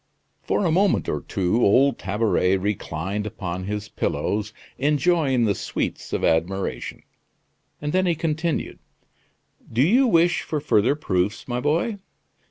For 0.41 0.65
a 0.65 0.71
moment 0.71 1.07
or 1.07 1.21
two 1.21 1.63
old 1.63 1.99
Tabaret 1.99 2.57
reclined 2.57 3.27
upon 3.27 3.65
his 3.65 3.87
pillows 3.87 4.51
enjoying 4.79 5.45
the 5.45 5.53
sweets 5.53 6.11
of 6.11 6.23
admiration; 6.23 7.03
then 7.81 8.07
he 8.07 8.15
continued: 8.15 8.79
"Do 9.71 9.83
you 9.83 10.07
wish 10.07 10.41
for 10.41 10.59
further 10.59 10.95
proofs, 10.95 11.47
my 11.47 11.59
boy? 11.59 11.99